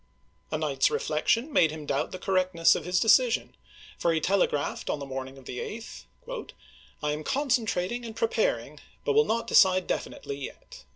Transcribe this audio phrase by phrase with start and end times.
[0.49, 3.55] A night's reflection made him doubt the correct ness of his decision,
[3.99, 6.05] for he telegraphed on the morning of the 8th:
[7.03, 10.85] "I am concentrating and preparing, but will not decide definitely yet."